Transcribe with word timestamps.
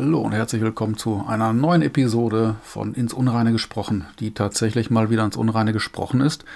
Hallo 0.00 0.22
und 0.22 0.32
herzlich 0.32 0.62
willkommen 0.62 0.96
zu 0.96 1.26
einer 1.28 1.52
neuen 1.52 1.82
Episode 1.82 2.56
von 2.62 2.94
Ins 2.94 3.12
Unreine 3.12 3.52
gesprochen, 3.52 4.06
die 4.18 4.32
tatsächlich 4.32 4.88
mal 4.88 5.10
wieder 5.10 5.26
ins 5.26 5.36
Unreine 5.36 5.74
gesprochen 5.74 6.22
ist. 6.22 6.46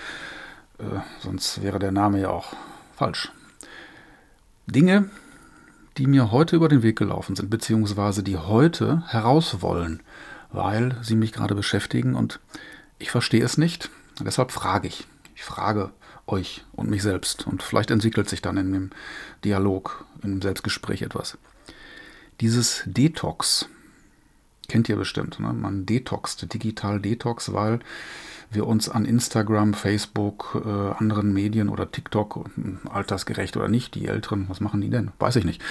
Äh, 0.79 1.01
sonst 1.21 1.63
wäre 1.63 1.79
der 1.79 1.93
Name 1.93 2.23
ja 2.23 2.31
auch 2.31 2.57
falsch. 2.97 3.31
Dinge, 4.67 5.11
die 5.99 6.07
mir 6.07 6.31
heute 6.31 6.57
über 6.57 6.71
den 6.71 6.83
Weg 6.83 6.97
gelaufen 6.97 7.37
sind, 7.37 7.51
beziehungsweise 7.51 8.23
die 8.23 8.39
heute 8.39 9.03
heraus 9.09 9.61
wollen, 9.61 10.01
weil 10.51 10.97
sie 11.03 11.15
mich 11.15 11.33
gerade 11.33 11.55
beschäftigen 11.55 12.15
und 12.15 12.41
ich 12.99 13.11
verstehe 13.11 13.45
es 13.45 13.59
nicht. 13.59 13.91
Deshalb 14.21 14.53
frage 14.53 14.89
ich. 14.89 15.07
Ich 15.35 15.45
frage 15.45 15.91
euch 16.27 16.65
und 16.73 16.89
mich 16.89 17.03
selbst 17.03 17.47
und 17.47 17.63
vielleicht 17.63 17.91
entwickelt 17.91 18.27
sich 18.27 18.41
dann 18.41 18.57
in 18.57 18.73
dem 18.73 18.91
Dialog, 19.45 20.07
im 20.23 20.41
Selbstgespräch 20.41 21.03
etwas. 21.03 21.37
Dieses 22.41 22.83
Detox 22.87 23.69
kennt 24.69 24.89
ihr 24.89 24.97
bestimmt. 24.97 25.41
Ne? 25.41 25.53
Man 25.53 25.87
detoxt, 25.87 26.53
digital 26.53 27.01
Detox, 27.01 27.53
weil 27.53 27.81
wir 28.51 28.67
uns 28.67 28.89
an 28.89 29.05
Instagram, 29.05 29.75
Facebook, 29.75 30.63
äh, 30.65 30.69
anderen 30.69 31.33
Medien 31.33 31.69
oder 31.69 31.91
TikTok, 31.91 32.49
altersgerecht 32.89 33.57
oder 33.57 33.69
nicht, 33.69 33.95
die 33.95 34.07
Älteren, 34.07 34.47
was 34.49 34.61
machen 34.61 34.81
die 34.81 34.91
denn? 34.91 35.11
Weiß 35.19 35.37
ich 35.37 35.45
nicht. 35.45 35.63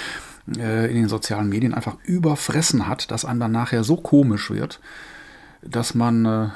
Äh, 0.58 0.90
in 0.90 0.96
den 0.96 1.10
sozialen 1.10 1.50
Medien 1.50 1.74
einfach 1.74 1.98
überfressen 2.04 2.88
hat, 2.88 3.12
dass 3.12 3.26
einem 3.26 3.40
dann 3.40 3.52
nachher 3.52 3.84
so 3.84 3.96
komisch 3.96 4.50
wird, 4.52 4.80
dass 5.62 5.96
man, 5.96 6.26
äh, 6.26 6.50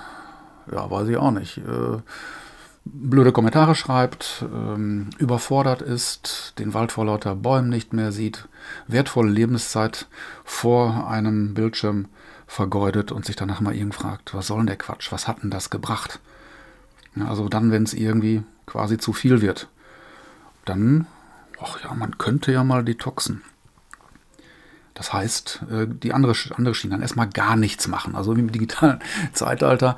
ja, 0.74 0.92
weiß 0.92 1.08
ich 1.08 1.18
auch 1.18 1.32
nicht, 1.32 1.60
äh, 1.60 1.98
blöde 2.94 3.32
Kommentare 3.32 3.76
schreibt, 3.76 4.46
ähm, 4.54 5.09
überfordert 5.18 5.82
ist, 5.82 6.54
den 6.59 6.73
Wald 6.73 6.91
vor 6.91 7.05
lauter 7.05 7.36
Bäumen 7.36 7.70
nicht 7.70 7.94
mehr 7.94 8.12
sieht, 8.12 8.48
wertvolle 8.88 9.32
Lebenszeit 9.32 10.08
vor 10.44 11.09
einem 11.09 11.54
Bildschirm 11.54 12.08
vergeudet 12.48 13.12
und 13.12 13.26
sich 13.26 13.36
danach 13.36 13.62
mal 13.62 13.76
irgend 13.76 13.95
fragt, 13.95 14.34
was 14.34 14.47
soll 14.47 14.59
denn 14.59 14.67
der 14.67 14.78
Quatsch, 14.78 15.12
was 15.12 15.28
hat 15.28 15.44
denn 15.44 15.50
das 15.50 15.70
gebracht? 15.70 16.20
also 17.28 17.50
dann, 17.50 17.72
wenn 17.72 17.81
es 17.81 17.95
irgendwie 17.95 18.44
quasi 18.67 19.00
zu 19.00 19.12
viel 19.12 19.42
wird, 19.42 19.69
dann, 20.66 21.08
ach 21.59 21.84
ja, 21.84 21.94
man 21.95 22.19
könnte 22.19 22.52
ja 22.52 22.64
mal 22.64 22.84
detoxen. 22.84 23.42
Das 24.98 25.14
heißt, 25.14 25.62
äh, 25.72 25.88
die 25.88 26.12
andere, 26.12 26.34
andere 26.56 26.73
Schiene, 26.73 26.94
dann 26.95 27.03
erstmal 27.03 27.30
gar 27.30 27.56
nichts 27.56 27.88
machen. 27.88 28.16
Also 28.16 28.36
wie 28.36 28.40
im 28.40 28.52
digitalen 28.52 28.98
Zeitalter, 29.31 29.95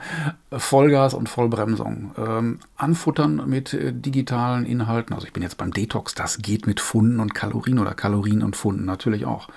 Vollgas 0.51 1.13
und 1.13 1.29
Vollbremsung. 1.29 2.11
Ähm, 2.17 2.59
anfuttern 2.75 3.49
mit 3.49 3.73
äh, 3.73 3.93
digitalen 3.93 4.65
Inhalten. 4.65 5.15
Also 5.15 5.25
ich 5.25 5.31
bin 5.31 5.41
jetzt 5.41 5.57
beim 5.57 5.71
Detox, 5.71 6.15
das 6.15 6.39
geht 6.39 6.67
mit 6.67 6.81
Funden 6.81 7.21
und 7.21 7.33
Kalorien 7.33 7.79
oder 7.79 7.93
Kalorien 7.93 8.43
und 8.43 8.57
Funden 8.57 8.83
natürlich 8.83 9.25
auch. 9.25 9.47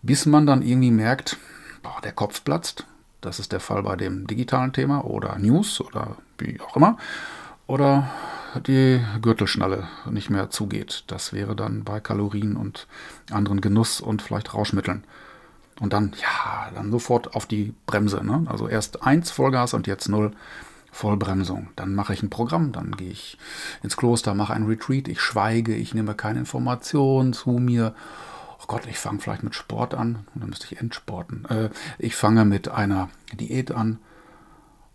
Bis 0.00 0.24
man 0.24 0.46
dann 0.46 0.62
irgendwie 0.62 0.92
merkt, 0.92 1.36
boah, 1.82 2.00
der 2.02 2.12
Kopf 2.12 2.42
platzt. 2.42 2.86
Das 3.20 3.40
ist 3.40 3.52
der 3.52 3.60
Fall 3.60 3.82
bei 3.82 3.96
dem 3.96 4.26
digitalen 4.26 4.72
Thema 4.72 5.04
oder 5.04 5.36
News 5.38 5.82
oder 5.82 6.16
wie 6.38 6.58
auch 6.60 6.74
immer. 6.74 6.96
Oder 7.66 8.08
die 8.66 9.00
Gürtelschnalle 9.20 9.88
nicht 10.10 10.30
mehr 10.30 10.50
zugeht. 10.50 11.04
Das 11.06 11.32
wäre 11.32 11.54
dann 11.54 11.84
bei 11.84 12.00
Kalorien 12.00 12.56
und 12.56 12.86
anderen 13.30 13.60
Genuss 13.60 14.00
und 14.00 14.22
vielleicht 14.22 14.54
Rauschmitteln. 14.54 15.04
Und 15.80 15.92
dann, 15.92 16.12
ja, 16.20 16.70
dann 16.74 16.90
sofort 16.90 17.34
auf 17.34 17.46
die 17.46 17.74
Bremse. 17.86 18.24
Ne? 18.24 18.44
Also 18.46 18.68
erst 18.68 19.02
eins 19.04 19.30
Vollgas 19.30 19.74
und 19.74 19.86
jetzt 19.86 20.08
null 20.08 20.32
Vollbremsung. 20.90 21.68
Dann 21.76 21.94
mache 21.94 22.14
ich 22.14 22.22
ein 22.22 22.30
Programm, 22.30 22.72
dann 22.72 22.92
gehe 22.92 23.10
ich 23.10 23.38
ins 23.82 23.96
Kloster, 23.96 24.34
mache 24.34 24.54
ein 24.54 24.66
Retreat, 24.66 25.06
ich 25.06 25.20
schweige, 25.20 25.74
ich 25.74 25.94
nehme 25.94 26.14
keine 26.14 26.40
Informationen 26.40 27.32
zu 27.32 27.50
mir. 27.50 27.94
Oh 28.60 28.64
Gott, 28.66 28.86
ich 28.86 28.98
fange 28.98 29.20
vielleicht 29.20 29.44
mit 29.44 29.54
Sport 29.54 29.94
an. 29.94 30.26
Dann 30.34 30.48
müsste 30.48 30.66
ich 30.66 30.80
entsporten. 30.80 31.44
Äh, 31.44 31.70
ich 31.98 32.16
fange 32.16 32.44
mit 32.44 32.68
einer 32.68 33.10
Diät 33.32 33.70
an. 33.70 33.98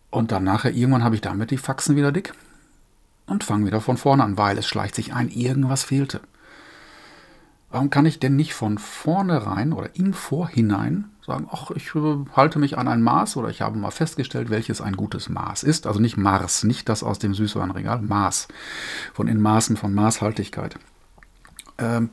Und 0.09 0.31
dann 0.31 0.43
nachher, 0.43 0.73
irgendwann 0.73 1.03
habe 1.03 1.15
ich 1.15 1.21
damit 1.21 1.51
die 1.51 1.57
Faxen 1.57 1.95
wieder 1.95 2.11
dick 2.11 2.33
und 3.25 3.43
fange 3.43 3.65
wieder 3.65 3.81
von 3.81 3.97
vorne 3.97 4.23
an, 4.23 4.37
weil 4.37 4.57
es 4.57 4.67
schleicht 4.67 4.95
sich 4.95 5.13
ein, 5.13 5.29
irgendwas 5.29 5.83
fehlte. 5.83 6.21
Warum 7.69 7.89
kann 7.89 8.05
ich 8.05 8.19
denn 8.19 8.35
nicht 8.35 8.53
von 8.53 8.77
vornherein 8.77 9.73
oder 9.73 9.95
im 9.95 10.13
Vorhinein 10.13 11.05
sagen, 11.25 11.47
ach, 11.51 11.71
ich 11.71 11.95
äh, 11.95 12.17
halte 12.35 12.59
mich 12.59 12.77
an 12.77 12.87
ein 12.87 13.01
Maß 13.01 13.37
oder 13.37 13.49
ich 13.49 13.61
habe 13.61 13.77
mal 13.77 13.91
festgestellt, 13.91 14.49
welches 14.49 14.81
ein 14.81 14.95
gutes 14.95 15.29
Maß 15.29 15.63
ist. 15.63 15.87
Also 15.87 15.99
nicht 15.99 16.17
Mars, 16.17 16.63
nicht 16.63 16.89
das 16.89 17.01
aus 17.01 17.17
dem 17.19 17.33
Süßwarenregal, 17.33 18.01
Maß. 18.01 18.47
Von 19.13 19.27
in 19.27 19.41
Maßen, 19.41 19.77
von 19.77 19.93
Maßhaltigkeit. 19.93 20.77
Ähm, 21.77 22.09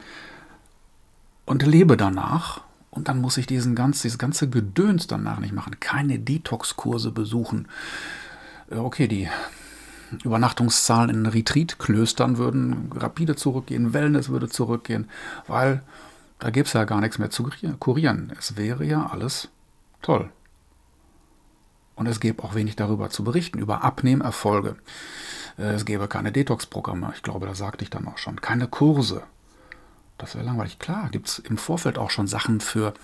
und 1.45 1.67
lebe 1.67 1.97
danach 1.97 2.63
und 2.91 3.09
dann 3.09 3.21
muss 3.21 3.37
ich 3.37 3.47
diesen 3.47 3.75
ganz, 3.75 4.03
dieses 4.03 4.19
ganze 4.19 4.49
Gedöns 4.49 5.07
danach 5.07 5.41
nicht 5.41 5.53
machen. 5.53 5.79
Keine 5.81 6.19
Detox-Kurse 6.19 7.11
besuchen. 7.11 7.69
Okay, 8.71 9.09
die 9.09 9.29
Übernachtungszahlen 10.25 11.11
in 11.11 11.27
Retreat-Klöstern 11.27 12.39
würden 12.39 12.91
rapide 12.95 13.37
zurückgehen, 13.37 13.93
Wellness 13.93 14.29
würde 14.29 14.49
zurückgehen, 14.49 15.09
weil 15.47 15.83
da 16.39 16.51
gäbe 16.51 16.67
es 16.67 16.73
ja 16.73 16.85
gar 16.85 17.01
nichts 17.01 17.19
mehr 17.19 17.31
zu 17.31 17.49
kurieren. 17.79 18.33
Es 18.39 18.57
wäre 18.57 18.85
ja 18.85 19.07
alles 19.07 19.49
toll. 20.03 20.31
Und 21.95 22.07
es 22.07 22.19
gäbe 22.19 22.43
auch 22.43 22.55
wenig 22.55 22.77
darüber 22.77 23.11
zu 23.11 23.25
berichten, 23.25 23.59
über 23.59 23.85
Abnehmerfolge. 23.85 24.77
Äh, 25.59 25.75
es 25.75 25.85
gäbe 25.85 26.09
keine 26.09 26.33
Detox-Programme, 26.33 27.13
ich 27.15 27.23
glaube, 27.23 27.47
da 27.47 27.55
sagte 27.55 27.85
ich 27.85 27.91
dann 27.91 28.09
auch 28.09 28.19
schon. 28.19 28.41
Keine 28.41 28.69
Kurse. 28.69 29.23
Das 30.17 30.35
wäre 30.35 30.45
langweilig. 30.45 30.79
Klar, 30.79 31.11
gibt 31.11 31.29
es 31.29 31.39
im 31.39 31.59
Vorfeld 31.59 31.99
auch 31.99 32.11
schon 32.11 32.27
Sachen 32.27 32.61
für 32.61 32.95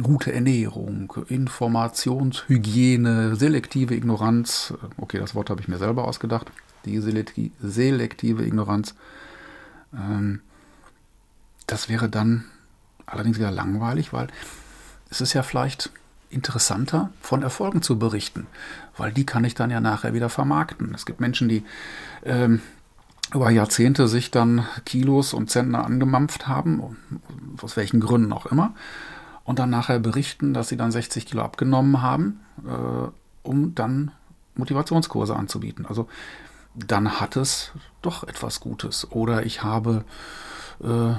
gute 0.00 0.32
Ernährung, 0.32 1.12
Informationshygiene, 1.28 3.36
selektive 3.36 3.94
Ignoranz. 3.94 4.72
Okay, 4.96 5.18
das 5.18 5.34
Wort 5.34 5.50
habe 5.50 5.60
ich 5.60 5.68
mir 5.68 5.78
selber 5.78 6.08
ausgedacht. 6.08 6.50
Die 6.84 6.98
selektive 6.98 8.44
Ignoranz. 8.44 8.94
Ähm, 9.92 10.40
das 11.66 11.88
wäre 11.88 12.08
dann 12.08 12.44
allerdings 13.06 13.38
wieder 13.38 13.50
langweilig, 13.50 14.12
weil 14.12 14.28
es 15.10 15.20
ist 15.20 15.34
ja 15.34 15.42
vielleicht 15.42 15.90
interessanter, 16.30 17.10
von 17.20 17.42
Erfolgen 17.42 17.82
zu 17.82 17.98
berichten, 17.98 18.46
weil 18.96 19.12
die 19.12 19.26
kann 19.26 19.44
ich 19.44 19.54
dann 19.54 19.70
ja 19.70 19.80
nachher 19.80 20.14
wieder 20.14 20.30
vermarkten. 20.30 20.94
Es 20.94 21.04
gibt 21.04 21.20
Menschen, 21.20 21.48
die 21.48 21.62
ähm, 22.24 22.62
über 23.34 23.50
Jahrzehnte 23.50 24.08
sich 24.08 24.30
dann 24.30 24.66
Kilos 24.84 25.34
und 25.34 25.50
Zentner 25.50 25.84
angemampft 25.84 26.48
haben, 26.48 26.96
aus 27.60 27.76
welchen 27.76 28.00
Gründen 28.00 28.32
auch 28.32 28.46
immer, 28.46 28.74
und 29.44 29.58
dann 29.58 29.70
nachher 29.70 29.98
berichten, 29.98 30.54
dass 30.54 30.68
sie 30.68 30.76
dann 30.76 30.92
60 30.92 31.26
Kilo 31.26 31.42
abgenommen 31.42 32.02
haben, 32.02 32.40
äh, 32.66 33.08
um 33.42 33.74
dann 33.74 34.12
Motivationskurse 34.54 35.34
anzubieten. 35.34 35.86
Also 35.86 36.08
dann 36.74 37.20
hat 37.20 37.36
es 37.36 37.72
doch 38.00 38.24
etwas 38.24 38.60
Gutes. 38.60 39.10
Oder 39.10 39.44
ich 39.44 39.62
habe 39.62 40.04
äh, 40.82 41.14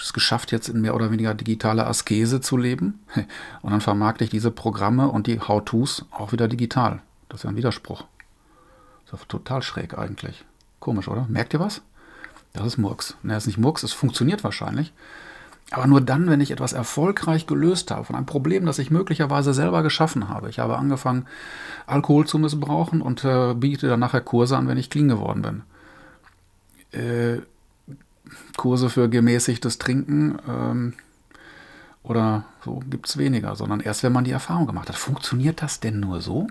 es 0.00 0.12
geschafft, 0.12 0.52
jetzt 0.52 0.68
in 0.68 0.80
mehr 0.80 0.94
oder 0.94 1.10
weniger 1.10 1.34
digitaler 1.34 1.86
Askese 1.86 2.40
zu 2.40 2.56
leben. 2.56 3.00
Und 3.62 3.70
dann 3.70 3.80
vermarkte 3.80 4.24
ich 4.24 4.30
diese 4.30 4.50
Programme 4.50 5.08
und 5.08 5.26
die 5.26 5.40
How-Tos 5.40 6.04
auch 6.10 6.32
wieder 6.32 6.48
digital. 6.48 7.00
Das 7.28 7.40
ist 7.40 7.44
ja 7.44 7.50
ein 7.50 7.56
Widerspruch. 7.56 8.04
Das 9.10 9.20
ist 9.20 9.28
total 9.28 9.62
schräg 9.62 9.96
eigentlich. 9.96 10.44
Komisch, 10.80 11.08
oder? 11.08 11.26
Merkt 11.28 11.54
ihr 11.54 11.60
was? 11.60 11.82
Das 12.52 12.66
ist 12.66 12.78
Murks. 12.78 13.16
Ne, 13.22 13.34
das 13.34 13.44
ist 13.44 13.48
nicht 13.48 13.58
Murks, 13.58 13.82
es 13.82 13.92
funktioniert 13.92 14.44
wahrscheinlich. 14.44 14.92
Aber 15.70 15.86
nur 15.86 16.00
dann, 16.00 16.30
wenn 16.30 16.40
ich 16.40 16.50
etwas 16.50 16.72
erfolgreich 16.72 17.46
gelöst 17.46 17.90
habe, 17.90 18.04
von 18.04 18.16
einem 18.16 18.26
Problem, 18.26 18.64
das 18.64 18.78
ich 18.78 18.90
möglicherweise 18.90 19.52
selber 19.52 19.82
geschaffen 19.82 20.28
habe. 20.28 20.48
Ich 20.48 20.58
habe 20.58 20.78
angefangen, 20.78 21.26
Alkohol 21.86 22.26
zu 22.26 22.38
missbrauchen 22.38 23.02
und 23.02 23.24
äh, 23.24 23.54
biete 23.54 23.86
dann 23.86 24.00
nachher 24.00 24.22
Kurse 24.22 24.56
an, 24.56 24.66
wenn 24.66 24.78
ich 24.78 24.88
clean 24.88 25.08
geworden 25.08 25.42
bin. 25.42 25.62
Äh, 27.00 27.42
Kurse 28.56 28.88
für 28.88 29.08
gemäßigtes 29.08 29.78
Trinken 29.78 30.38
ähm, 30.48 30.94
oder 32.02 32.44
so 32.64 32.80
gibt 32.90 33.08
es 33.08 33.18
weniger, 33.18 33.54
sondern 33.54 33.80
erst, 33.80 34.02
wenn 34.02 34.12
man 34.12 34.24
die 34.24 34.30
Erfahrung 34.30 34.66
gemacht 34.66 34.88
hat. 34.88 34.96
Funktioniert 34.96 35.60
das 35.62 35.80
denn 35.80 36.00
nur 36.00 36.20
so? 36.20 36.46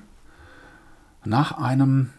Nach 1.25 1.57
einem, 1.57 2.11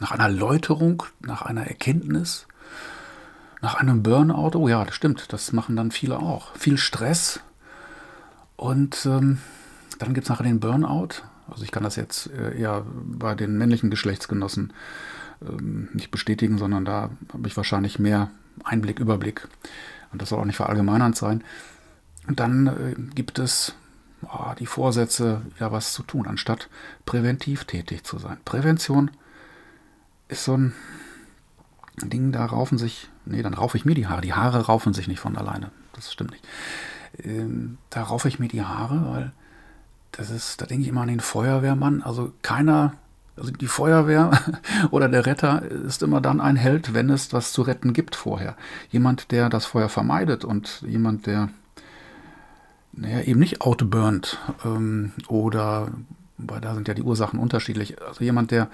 nach 0.00 0.10
einer 0.10 0.28
Läuterung, 0.28 1.04
nach 1.20 1.42
einer 1.42 1.66
Erkenntnis, 1.66 2.46
nach 3.62 3.74
einem 3.74 4.02
Burnout, 4.02 4.56
oh 4.56 4.68
ja, 4.68 4.84
das 4.84 4.94
stimmt, 4.94 5.32
das 5.32 5.52
machen 5.52 5.76
dann 5.76 5.90
viele 5.90 6.18
auch. 6.18 6.54
Viel 6.56 6.78
Stress 6.78 7.40
und 8.56 9.06
ähm, 9.06 9.38
dann 9.98 10.14
gibt 10.14 10.24
es 10.24 10.30
nachher 10.30 10.44
den 10.44 10.60
Burnout. 10.60 11.22
Also 11.48 11.62
ich 11.62 11.70
kann 11.70 11.84
das 11.84 11.96
jetzt 11.96 12.30
äh, 12.30 12.58
eher 12.58 12.84
bei 12.90 13.34
den 13.34 13.56
männlichen 13.56 13.90
Geschlechtsgenossen 13.90 14.72
ähm, 15.42 15.88
nicht 15.92 16.10
bestätigen, 16.10 16.58
sondern 16.58 16.84
da 16.84 17.10
habe 17.32 17.48
ich 17.48 17.56
wahrscheinlich 17.56 17.98
mehr 17.98 18.30
Einblick, 18.64 18.98
Überblick. 18.98 19.48
Und 20.12 20.22
das 20.22 20.30
soll 20.30 20.40
auch 20.40 20.44
nicht 20.44 20.56
verallgemeinernd 20.56 21.16
sein. 21.16 21.44
Und 22.26 22.40
dann 22.40 22.66
äh, 22.66 22.94
gibt 23.14 23.38
es 23.38 23.74
oh, 24.22 24.52
die 24.58 24.66
Vorsätze, 24.66 25.42
ja 25.60 25.72
was 25.72 25.92
zu 25.92 26.02
tun, 26.02 26.26
anstatt 26.26 26.68
präventiv 27.04 27.64
tätig 27.64 28.04
zu 28.04 28.18
sein. 28.18 28.38
Prävention 28.44 29.10
ist 30.28 30.44
so 30.44 30.56
ein 30.56 30.74
Ding, 32.02 32.32
da 32.32 32.44
raufen 32.44 32.78
sich, 32.78 33.08
nee, 33.24 33.42
dann 33.42 33.54
raufe 33.54 33.76
ich 33.76 33.84
mir 33.84 33.94
die 33.94 34.06
Haare. 34.06 34.20
Die 34.20 34.34
Haare 34.34 34.66
raufen 34.66 34.92
sich 34.92 35.08
nicht 35.08 35.20
von 35.20 35.36
alleine. 35.36 35.70
Das 35.94 36.12
stimmt 36.12 36.32
nicht. 36.32 36.44
ähm, 37.22 37.78
da 37.90 38.02
raufe 38.02 38.28
ich 38.28 38.38
mir 38.38 38.48
die 38.48 38.62
Haare, 38.62 39.06
weil 39.10 39.32
das 40.12 40.30
ist, 40.30 40.60
da 40.60 40.66
denke 40.66 40.82
ich 40.82 40.88
immer 40.88 41.02
an 41.02 41.08
den 41.08 41.20
Feuerwehrmann. 41.20 42.02
Also 42.02 42.32
keiner, 42.42 42.94
also 43.36 43.50
die 43.50 43.66
Feuerwehr 43.66 44.30
oder 44.90 45.08
der 45.08 45.26
Retter 45.26 45.62
ist 45.62 46.02
immer 46.02 46.20
dann 46.20 46.40
ein 46.40 46.56
Held, 46.56 46.94
wenn 46.94 47.10
es 47.10 47.32
was 47.32 47.52
zu 47.52 47.62
retten 47.62 47.92
gibt 47.92 48.16
vorher. 48.16 48.56
Jemand, 48.90 49.30
der 49.32 49.48
das 49.48 49.66
Feuer 49.66 49.88
vermeidet 49.88 50.44
und 50.44 50.82
jemand, 50.86 51.26
der 51.26 51.48
naja, 52.92 53.20
eben 53.20 53.40
nicht 53.40 53.60
outburnt 53.60 54.38
ähm, 54.64 55.12
oder, 55.28 55.88
weil 56.38 56.60
da 56.60 56.74
sind 56.74 56.88
ja 56.88 56.94
die 56.94 57.02
Ursachen 57.02 57.38
unterschiedlich. 57.38 58.02
Also 58.02 58.24
jemand, 58.24 58.50
der 58.50 58.68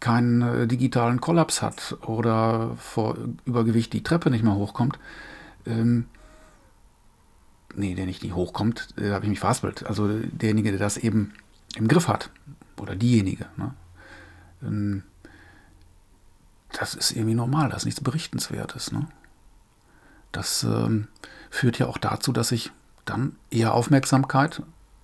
keinen 0.00 0.42
äh, 0.42 0.66
digitalen 0.66 1.20
Kollaps 1.20 1.62
hat 1.62 1.96
oder 2.02 2.76
vor 2.76 3.16
Übergewicht 3.44 3.92
die 3.92 4.02
Treppe 4.02 4.30
nicht 4.30 4.44
mehr 4.44 4.54
hochkommt. 4.54 4.98
Ähm, 5.66 6.06
nee, 7.74 7.94
der 7.94 8.06
nicht, 8.06 8.22
nicht 8.22 8.34
hochkommt, 8.34 8.88
da 8.96 9.14
habe 9.14 9.24
ich 9.24 9.30
mich 9.30 9.40
verhaspelt. 9.40 9.86
Also 9.86 10.08
derjenige, 10.08 10.70
der 10.70 10.80
das 10.80 10.96
eben 10.96 11.32
im 11.76 11.88
Griff 11.88 12.08
hat. 12.08 12.30
Oder 12.78 12.94
diejenige. 12.94 13.46
Ne? 13.56 13.74
Ähm, 14.62 15.02
das 16.72 16.94
ist 16.94 17.12
irgendwie 17.12 17.34
normal, 17.34 17.70
das 17.70 17.78
ist 17.78 17.86
nichts 17.86 18.00
Berichtenswertes. 18.00 18.92
Ne? 18.92 19.06
Das 20.32 20.62
ähm, 20.62 21.08
führt 21.50 21.78
ja 21.78 21.86
auch 21.86 21.98
dazu, 21.98 22.32
dass 22.32 22.52
ich 22.52 22.70
dann 23.04 23.36
eher 23.50 23.74
Aufmerksamkeit 23.74 24.62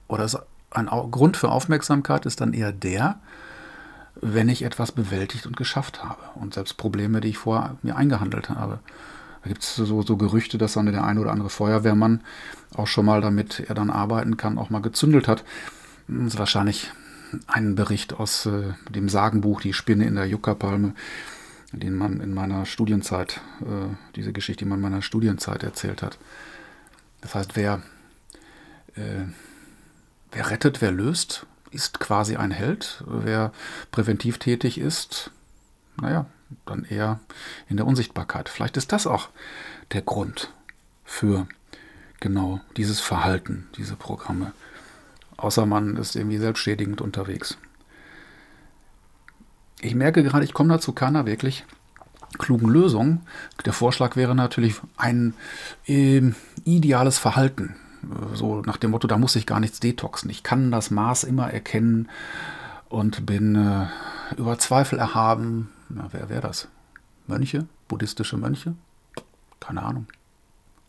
oder 0.09 0.29
ein 0.71 0.87
Grund 0.87 1.37
für 1.37 1.51
Aufmerksamkeit 1.51 2.27
ist 2.27 2.41
dann 2.41 2.53
eher 2.53 2.73
der, 2.73 3.21
wenn 4.21 4.49
ich 4.49 4.63
etwas 4.63 4.93
bewältigt 4.93 5.47
und 5.47 5.57
geschafft 5.57 6.05
habe 6.05 6.23
und 6.35 6.55
selbst 6.55 6.77
Probleme, 6.77 7.21
die 7.21 7.29
ich 7.29 7.39
vorher 7.39 7.77
mir 7.83 7.97
eingehandelt 7.97 8.49
habe. 8.49 8.79
Da 9.43 9.49
gibt 9.49 9.63
es 9.63 9.77
so, 9.77 10.03
so 10.03 10.17
Gerüchte, 10.17 10.57
dass 10.57 10.75
dann 10.75 10.87
der 10.87 11.05
ein 11.05 11.19
oder 11.19 11.33
andere 11.33 11.51
Feuerwehrmann 11.51 12.23
auch 12.75 12.87
schon 12.87 13.05
mal, 13.05 13.21
damit 13.21 13.61
er 13.61 13.75
dann 13.75 13.91
arbeiten 13.91 14.37
kann, 14.37 14.59
auch 14.59 14.71
mal 14.71 14.81
gezündelt 14.81 15.29
hat. 15.29 15.45
Das 16.09 16.35
ist 16.35 16.39
wahrscheinlich 16.39 16.91
ein 17.47 17.75
Bericht 17.75 18.15
aus 18.15 18.47
äh, 18.47 18.73
dem 18.89 19.09
Sagenbuch 19.09 19.61
Die 19.61 19.73
Spinne 19.73 20.07
in 20.07 20.15
der 20.15 20.27
Juckerpalme, 20.27 20.95
den 21.73 21.95
man 21.95 22.21
in 22.21 22.33
meiner 22.33 22.65
Studienzeit, 22.67 23.41
äh, 23.61 23.95
diese 24.17 24.33
Geschichte, 24.33 24.65
die 24.65 24.69
man 24.69 24.79
in 24.79 24.83
meiner 24.83 25.03
Studienzeit 25.03 25.63
erzählt 25.63 26.03
hat. 26.03 26.19
Das 27.21 27.35
heißt, 27.35 27.57
wer, 27.57 27.83
äh, 28.97 29.25
wer 30.33 30.51
rettet, 30.51 30.81
wer 30.81 30.93
löst, 30.93 31.47
ist 31.75 32.01
quasi 32.01 32.37
ein 32.37 32.51
Held. 32.51 33.03
Wer 33.07 33.53
präventiv 33.91 34.39
tätig 34.39 34.79
ist, 34.79 35.31
naja, 36.01 36.27
dann 36.67 36.85
eher 36.85 37.21
in 37.69 37.77
der 37.77 37.87
Unsichtbarkeit. 37.87 38.49
Vielleicht 38.49 38.77
ist 38.77 38.93
das 38.93 39.07
auch 39.07 39.29
der 39.93 40.03
Grund 40.03 40.53
für 41.05 41.47
genau 42.21 42.61
dieses 42.77 43.01
Verhalten, 43.01 43.69
diese 43.77 43.97
Programme. 43.97 44.53
Außer 45.37 45.67
man 45.67 45.97
ist 45.97 46.17
irgendwie 46.17 46.39
selbstschädigend 46.39 47.01
unterwegs. 47.01 47.59
Ich 49.81 49.95
merke 49.95 50.23
gerade, 50.23 50.45
ich 50.45 50.55
komme 50.55 50.73
dazu 50.73 50.93
keiner 50.93 51.27
wirklich 51.27 51.65
klugen 52.39 52.69
Lösung. 52.69 53.23
Der 53.65 53.73
Vorschlag 53.73 54.17
wäre 54.17 54.35
natürlich 54.35 54.77
ein 54.97 55.35
äh, 55.87 56.23
ideales 56.65 57.19
Verhalten. 57.19 57.77
So 58.35 58.63
nach 58.63 58.77
dem 58.77 58.91
Motto, 58.91 59.07
da 59.07 59.19
muss 59.19 59.37
ich 59.37 59.47
gar 59.47 59.61
nichts 59.61 59.81
detoxen. 59.81 60.31
Ich 60.31 60.43
kann 60.43 60.71
das 60.71 60.91
Maß 60.91 61.25
immer 61.25 61.53
erkennen 61.53 62.09
und 62.89 63.27
bin 63.27 63.55
äh, 63.57 63.87
über 64.37 64.59
Zweifel 64.59 64.99
erhaben. 64.99 65.71
Na, 65.89 66.09
wer 66.13 66.29
wäre 66.29 66.41
das? 66.41 66.69
Mönche? 67.27 67.67
Buddhistische 67.89 68.37
Mönche? 68.37 68.75
Keine 69.61 69.83
Ahnung. 69.83 70.07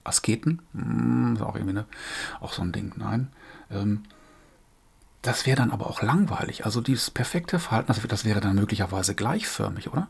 Asketen? 0.03 0.61
Hm, 0.73 1.35
ist 1.35 1.41
auch 1.41 1.55
irgendwie 1.55 1.73
ne, 1.73 1.85
auch 2.39 2.53
so 2.53 2.61
ein 2.61 2.71
Ding. 2.71 2.93
Nein. 2.97 3.29
Ähm, 3.71 4.03
das 5.21 5.45
wäre 5.45 5.57
dann 5.57 5.71
aber 5.71 5.87
auch 5.87 6.01
langweilig. 6.01 6.65
Also 6.65 6.81
dieses 6.81 7.09
perfekte 7.09 7.57
Verhalten, 7.57 7.87
das, 7.87 8.01
das 8.07 8.25
wäre 8.25 8.41
dann 8.41 8.55
möglicherweise 8.55 9.15
gleichförmig, 9.15 9.91
oder? 9.91 10.07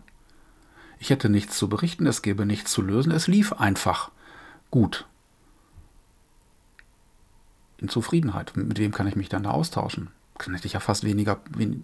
Ich 1.00 1.10
hätte 1.10 1.30
nichts 1.30 1.58
zu 1.58 1.70
berichten, 1.70 2.08
es 2.08 2.22
gäbe 2.22 2.46
nichts 2.46 2.72
zu 2.72 2.82
lösen, 2.82 3.12
es 3.12 3.28
lief 3.28 3.54
einfach 3.54 4.12
gut 4.72 5.06
in 7.78 7.90
Zufriedenheit. 7.90 8.56
Mit 8.56 8.80
wem 8.80 8.92
kann 8.92 9.08
ich 9.08 9.16
mich 9.16 9.30
dann 9.30 9.44
da 9.44 9.52
austauschen? 9.52 10.10
Hätte 10.40 10.68
ich 10.68 10.74
ja 10.74 10.80
fast 10.80 11.04
weniger, 11.04 11.40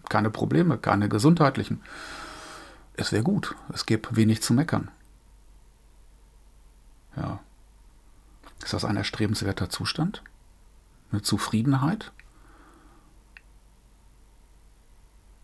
keine 0.09 0.29
Probleme, 0.29 0.77
keine 0.77 1.09
gesundheitlichen. 1.09 1.81
Es 2.95 3.11
wäre 3.11 3.23
gut. 3.23 3.55
Es 3.73 3.85
gäbe 3.85 4.15
wenig 4.15 4.41
zu 4.41 4.53
meckern. 4.53 4.91
Ja. 7.15 7.39
Ist 8.63 8.73
das 8.73 8.85
ein 8.85 8.97
erstrebenswerter 8.97 9.69
Zustand? 9.69 10.21
Eine 11.11 11.21
Zufriedenheit? 11.21 12.11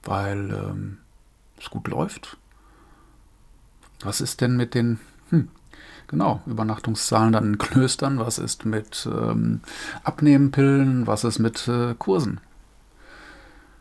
Weil 0.03 0.51
ähm, 0.51 0.97
es 1.59 1.69
gut 1.69 1.87
läuft? 1.87 2.37
Was 4.01 4.21
ist 4.21 4.41
denn 4.41 4.55
mit 4.55 4.75
den 4.75 4.99
hm, 5.29 5.49
Genau, 6.07 6.41
Übernachtungszahlen 6.45 7.33
dann 7.33 7.45
in 7.45 7.57
Klöstern. 7.57 8.19
Was 8.19 8.39
ist 8.39 8.65
mit 8.65 9.07
ähm, 9.11 9.61
Abnehmpillen? 10.03 11.05
Was 11.05 11.23
ist 11.25 11.39
mit 11.39 11.67
äh, 11.67 11.95
Kursen? 11.97 12.39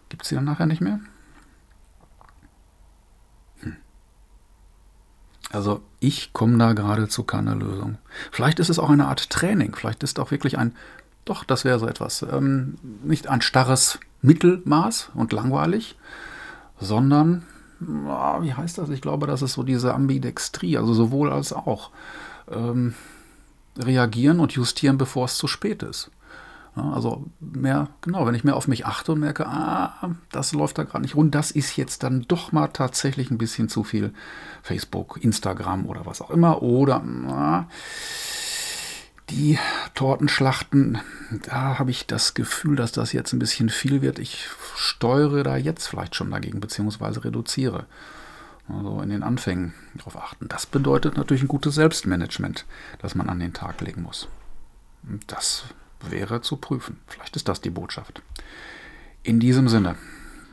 Gibt 0.08 0.22
es 0.22 0.28
die 0.28 0.34
dann 0.34 0.44
nachher 0.44 0.66
nicht 0.66 0.80
mehr? 0.80 0.98
Hm. 3.60 3.76
Also 5.52 5.82
ich 6.00 6.32
komme 6.32 6.58
da 6.58 6.72
gerade 6.72 7.06
zu 7.06 7.22
keiner 7.22 7.54
Lösung. 7.54 7.98
Vielleicht 8.32 8.58
ist 8.58 8.70
es 8.70 8.80
auch 8.80 8.90
eine 8.90 9.06
Art 9.06 9.30
Training. 9.30 9.74
Vielleicht 9.76 10.02
ist 10.02 10.18
auch 10.18 10.32
wirklich 10.32 10.58
ein, 10.58 10.74
doch, 11.24 11.44
das 11.44 11.64
wäre 11.64 11.78
so 11.78 11.86
etwas, 11.86 12.22
ähm, 12.22 12.76
nicht 13.04 13.28
ein 13.28 13.40
starres 13.40 14.00
Mittelmaß 14.22 15.10
und 15.14 15.32
langweilig, 15.32 15.96
sondern 16.80 17.44
wie 17.80 18.54
heißt 18.54 18.78
das? 18.78 18.88
Ich 18.88 19.00
glaube, 19.00 19.26
das 19.26 19.42
ist 19.42 19.54
so 19.54 19.62
diese 19.62 19.94
Ambidextrie, 19.94 20.78
also 20.78 20.94
sowohl 20.94 21.32
als 21.32 21.52
auch. 21.52 21.90
Ähm, 22.50 22.94
reagieren 23.78 24.40
und 24.40 24.52
justieren, 24.52 24.98
bevor 24.98 25.26
es 25.26 25.36
zu 25.36 25.46
spät 25.46 25.82
ist. 25.82 26.10
Ja, 26.76 26.92
also 26.92 27.24
mehr, 27.40 27.88
genau, 28.02 28.26
wenn 28.26 28.34
ich 28.34 28.44
mehr 28.44 28.56
auf 28.56 28.68
mich 28.68 28.84
achte 28.84 29.12
und 29.12 29.20
merke, 29.20 29.46
ah, 29.46 30.10
das 30.30 30.52
läuft 30.52 30.76
da 30.76 30.84
gerade 30.84 31.02
nicht 31.02 31.14
rund, 31.14 31.34
das 31.34 31.50
ist 31.50 31.76
jetzt 31.76 32.02
dann 32.02 32.26
doch 32.28 32.52
mal 32.52 32.68
tatsächlich 32.68 33.30
ein 33.30 33.38
bisschen 33.38 33.68
zu 33.68 33.82
viel 33.82 34.12
Facebook, 34.62 35.18
Instagram 35.22 35.86
oder 35.86 36.04
was 36.04 36.20
auch 36.20 36.30
immer. 36.30 36.62
Oder 36.62 37.02
ah, 37.28 37.66
die 39.30 39.58
Tortenschlachten, 39.94 40.98
da 41.50 41.78
habe 41.78 41.90
ich 41.90 42.06
das 42.06 42.34
Gefühl, 42.34 42.76
dass 42.76 42.92
das 42.92 43.12
jetzt 43.12 43.32
ein 43.32 43.38
bisschen 43.38 43.68
viel 43.68 44.02
wird. 44.02 44.18
Ich 44.18 44.48
steuere 44.76 45.42
da 45.42 45.56
jetzt 45.56 45.88
vielleicht 45.88 46.14
schon 46.14 46.30
dagegen, 46.30 46.60
beziehungsweise 46.60 47.24
reduziere. 47.24 47.86
Also 48.68 49.00
in 49.00 49.10
den 49.10 49.22
Anfängen 49.22 49.74
darauf 49.94 50.16
achten. 50.16 50.48
Das 50.48 50.66
bedeutet 50.66 51.16
natürlich 51.16 51.42
ein 51.42 51.48
gutes 51.48 51.76
Selbstmanagement, 51.76 52.64
das 53.00 53.14
man 53.14 53.28
an 53.28 53.38
den 53.38 53.52
Tag 53.52 53.80
legen 53.80 54.02
muss. 54.02 54.28
Das 55.26 55.64
wäre 56.00 56.40
zu 56.40 56.56
prüfen. 56.56 56.98
Vielleicht 57.06 57.36
ist 57.36 57.48
das 57.48 57.60
die 57.60 57.70
Botschaft. 57.70 58.22
In 59.22 59.38
diesem 59.40 59.68
Sinne, 59.68 59.96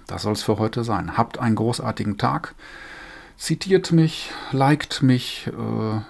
das 0.07 0.23
soll 0.23 0.33
es 0.33 0.43
für 0.43 0.59
heute 0.59 0.83
sein. 0.83 1.17
Habt 1.17 1.39
einen 1.39 1.55
großartigen 1.55 2.17
Tag. 2.17 2.53
Zitiert 3.35 3.91
mich, 3.91 4.31
liked 4.51 5.01
mich, 5.01 5.47
äh, 5.47 6.01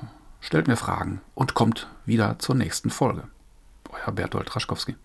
stellt 0.44 0.68
mir 0.68 0.76
Fragen 0.76 1.22
und 1.34 1.54
kommt 1.54 1.88
wieder 2.06 2.38
zur 2.38 2.56
nächsten 2.56 2.90
Folge. 2.90 3.24
Euer 3.90 4.12
Bertolt 4.12 4.56
Raschkowski. 4.56 4.96